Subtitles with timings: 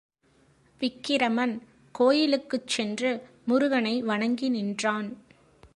[0.81, 1.61] விக்கிரமன்
[1.91, 3.21] கோயிலுக்குச் சென்று
[3.45, 5.09] முருகனை வணங்கி நின்றான்.